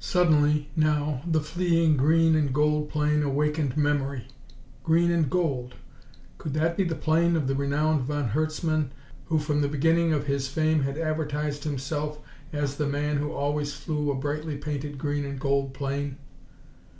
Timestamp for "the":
1.26-1.40, 6.84-6.94, 7.46-7.54, 9.62-9.68, 12.76-12.86